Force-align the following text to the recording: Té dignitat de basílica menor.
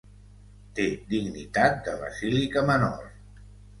Té 0.77 0.85
dignitat 1.11 1.77
de 1.89 1.95
basílica 2.05 2.65
menor. 2.71 3.05